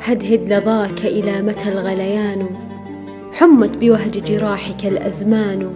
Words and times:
هدهد 0.00 0.52
لظاك 0.52 1.04
إلى 1.04 1.42
متى 1.42 1.68
الغليان؟ 1.68 2.46
حمت 3.32 3.76
بوهج 3.76 4.24
جراحك 4.24 4.86
الأزمان. 4.86 5.70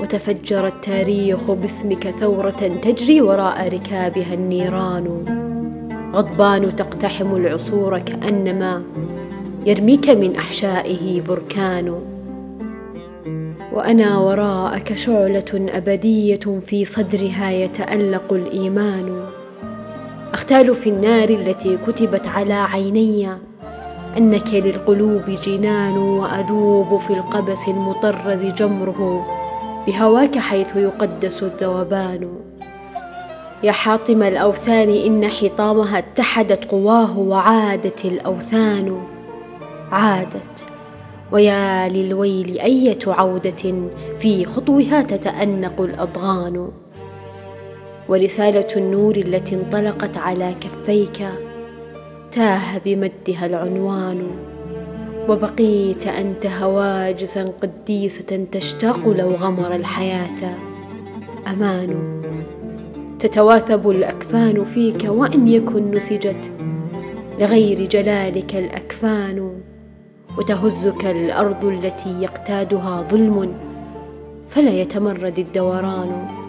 وتفجر 0.00 0.66
التاريخ 0.66 1.50
باسمك 1.50 2.10
ثورة 2.10 2.78
تجري 2.82 3.20
وراء 3.20 3.68
ركابها 3.68 4.34
النيران. 4.34 5.24
غضبان 6.14 6.76
تقتحم 6.76 7.36
العصور 7.36 7.98
كأنما 7.98 8.82
يرميك 9.66 10.08
من 10.08 10.36
أحشائه 10.36 11.20
بركان. 11.20 12.00
وأنا 13.72 14.18
وراءك 14.18 14.96
شعلة 14.96 15.70
أبدية 15.74 16.60
في 16.60 16.84
صدرها 16.84 17.50
يتألق 17.50 18.32
الإيمان. 18.32 19.35
أختال 20.46 20.74
في 20.74 20.90
النار 20.90 21.28
التي 21.28 21.76
كتبت 21.76 22.28
على 22.28 22.54
عيني. 22.54 23.28
أنك 24.18 24.54
للقلوب 24.54 25.22
جنان 25.30 25.98
وأذوب 25.98 27.00
في 27.00 27.12
القبس 27.12 27.68
المطرد 27.68 28.54
جمره 28.54 29.26
بهواك 29.86 30.38
حيث 30.38 30.76
يقدس 30.76 31.42
الذوبان. 31.42 32.28
يا 33.62 33.72
حاطم 33.72 34.22
الأوثان 34.22 34.88
إن 34.88 35.28
حطامها 35.28 35.98
اتحدت 35.98 36.64
قواه 36.64 37.18
وعادت 37.18 38.04
الأوثان. 38.04 39.02
عادت. 39.92 40.66
ويا 41.32 41.88
للويل 41.88 42.60
أية 42.60 42.98
عودة 43.06 43.74
في 44.18 44.44
خطوها 44.44 45.02
تتأنق 45.02 45.80
الأضغان؟ 45.80 46.70
ورسالة 48.08 48.68
النور 48.76 49.16
التي 49.16 49.54
انطلقت 49.54 50.16
على 50.16 50.54
كفيك 50.60 51.28
تاه 52.32 52.78
بمدها 52.84 53.46
العنوان 53.46 54.26
وبقيت 55.28 56.06
أنت 56.06 56.46
هواجسا 56.46 57.52
قديسة 57.62 58.46
تشتاق 58.52 59.08
لو 59.08 59.28
غمر 59.28 59.74
الحياة. 59.74 60.54
أمان 61.52 62.20
تتواثب 63.18 63.90
الأكفان 63.90 64.64
فيك 64.64 65.04
وإن 65.08 65.48
يكن 65.48 65.90
نسجت 65.90 66.50
لغير 67.40 67.86
جلالك 67.88 68.56
الأكفان 68.56 69.60
وتهزك 70.38 71.06
الأرض 71.06 71.64
التي 71.64 72.22
يقتادها 72.22 73.06
ظلم 73.10 73.54
فلا 74.48 74.70
يتمرد 74.70 75.38
الدوران. 75.38 76.45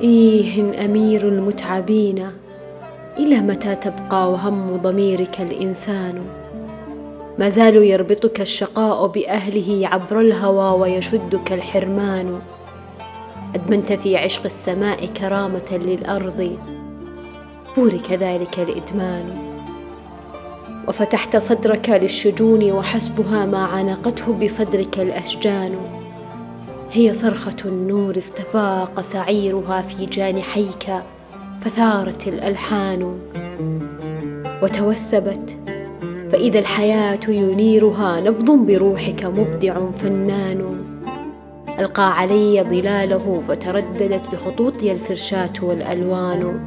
إيه 0.00 0.84
أمير 0.84 1.28
المتعبين 1.28 2.30
إلى 3.18 3.40
متى 3.40 3.74
تبقى 3.74 4.32
وهم 4.32 4.76
ضميرك 4.76 5.40
الإنسان؟ 5.40 6.24
ما 7.38 7.48
زال 7.48 7.76
يربطك 7.76 8.40
الشقاء 8.40 9.06
بأهله 9.06 9.88
عبر 9.88 10.20
الهوى 10.20 10.80
ويشدك 10.80 11.52
الحرمان. 11.52 12.40
أدمنت 13.54 13.92
في 13.92 14.16
عشق 14.16 14.44
السماء 14.44 15.06
كرامة 15.06 15.80
للأرض 15.86 16.56
بورك 17.76 18.12
ذلك 18.12 18.58
الإدمان. 18.58 19.24
وفتحت 20.88 21.36
صدرك 21.36 21.90
للشجون 21.90 22.72
وحسبها 22.72 23.46
ما 23.46 23.64
عانقته 23.64 24.32
بصدرك 24.32 25.00
الأشجان. 25.00 26.03
هي 26.94 27.12
صرخة 27.12 27.56
النور 27.64 28.18
استفاق 28.18 29.00
سعيرها 29.00 29.82
في 29.82 30.06
جانحيك 30.06 30.86
فثارت 31.60 32.28
الألحان. 32.28 33.18
وتوثبت 34.62 35.56
فإذا 36.32 36.58
الحياة 36.58 37.20
ينيرها 37.28 38.20
نبض 38.20 38.50
بروحك 38.50 39.24
مبدع 39.24 39.90
فنان. 39.90 40.84
ألقى 41.78 42.18
علي 42.18 42.62
ظلاله 42.62 43.42
فترددت 43.48 44.22
بخطوطي 44.32 44.92
الفرشاة 44.92 45.52
والألوان. 45.62 46.60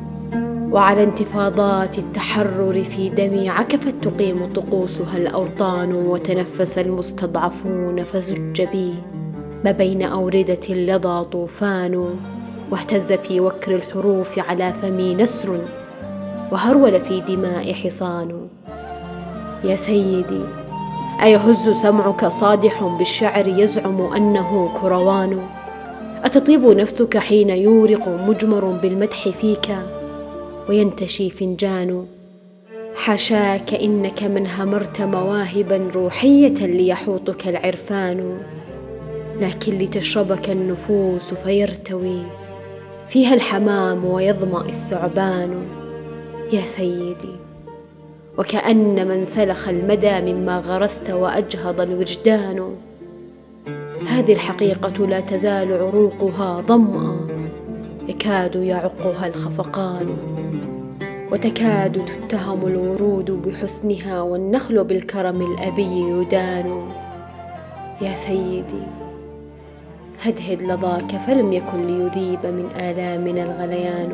وعلى 0.71 1.03
انتفاضات 1.03 1.97
التحرر 1.97 2.83
في 2.83 3.09
دمي 3.09 3.49
عكفت 3.49 3.95
تقيم 4.03 4.45
طقوسها 4.53 5.17
الأوطان 5.17 5.93
وتنفس 5.93 6.77
المستضعفون 6.77 8.03
فزج 8.03 8.61
بي 8.61 8.93
ما 9.65 9.71
بين 9.71 10.01
أوردة 10.03 10.67
لظى 10.69 11.23
طوفان 11.31 12.19
واهتز 12.71 13.13
في 13.13 13.39
وكر 13.39 13.75
الحروف 13.75 14.39
على 14.39 14.73
فمي 14.73 15.15
نسر 15.15 15.59
وهرول 16.51 17.01
في 17.01 17.19
دماء 17.19 17.73
حصان. 17.73 18.47
يا 19.63 19.75
سيدي 19.75 20.41
أيهز 21.23 21.69
سمعك 21.69 22.25
صادح 22.25 22.83
بالشعر 22.83 23.47
يزعم 23.47 24.01
أنه 24.01 24.69
كروان؟ 24.81 25.39
أتطيب 26.23 26.65
نفسك 26.65 27.17
حين 27.17 27.49
يورق 27.49 28.07
مجمر 28.27 28.65
بالمدح 28.65 29.29
فيك 29.29 29.75
وينتشي 30.69 31.29
فنجان. 31.29 32.05
حاشاك 32.95 33.73
إنك 33.73 34.23
من 34.23 34.47
همرت 34.47 35.01
مواهبا 35.01 35.91
روحية 35.95 36.53
ليحوطك 36.61 37.47
العرفان. 37.47 38.37
لكن 39.41 39.77
لتشربك 39.77 40.49
النفوس 40.49 41.33
فيرتوي 41.33 42.21
فيها 43.07 43.33
الحمام 43.33 44.05
ويظمأ 44.05 44.65
الثعبان. 44.65 45.65
يا 46.51 46.65
سيدي 46.65 47.35
وكأن 48.37 49.07
من 49.07 49.25
سلخ 49.25 49.67
المدى 49.67 50.21
مما 50.21 50.59
غرست 50.59 51.09
وأجهض 51.09 51.81
الوجدان. 51.81 52.75
هذه 54.07 54.33
الحقيقة 54.33 55.07
لا 55.07 55.19
تزال 55.19 55.73
عروقها 55.73 56.61
ظمأ 56.61 57.27
يكاد 58.09 58.55
يعقها 58.55 59.27
الخفقان. 59.27 60.17
وتكاد 61.31 62.05
تتهم 62.05 62.67
الورود 62.67 63.31
بحسنها 63.31 64.21
والنخل 64.21 64.83
بالكرم 64.83 65.41
الأبي 65.41 66.01
يدان. 66.01 66.89
يا 68.01 68.15
سيدي 68.15 68.83
هدهد 70.21 70.61
لظاك 70.61 71.17
فلم 71.17 71.53
يكن 71.53 71.87
ليذيب 71.87 72.45
من 72.45 72.69
آلامنا 72.75 73.43
الغليان. 73.43 74.13